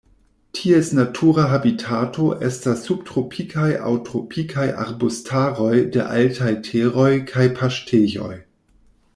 [0.59, 8.35] Ties natura habitato estas subtropikaj aŭ tropikaj arbustaroj de altaj teroj kaj paŝtejoj.